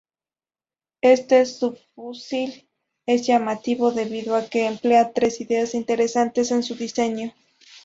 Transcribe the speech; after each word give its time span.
Este 1.03 1.45
subfusil 1.45 2.67
es 3.05 3.27
llamativo 3.27 3.91
debido 3.91 4.35
a 4.35 4.47
que 4.47 4.65
emplea 4.65 5.13
tres 5.13 5.39
ideas 5.41 5.75
interesantes 5.75 6.49
en 6.49 6.63
su 6.63 6.73
diseño. 6.73 7.31